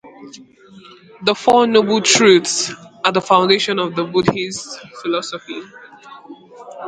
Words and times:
The 1.21 1.35
Four 1.35 1.67
Noble 1.67 2.01
Truths 2.01 2.71
are 3.05 3.11
the 3.11 3.21
foundation 3.21 3.77
of 3.77 3.93
Buddhist 3.93 4.79
philosophy. 5.03 5.61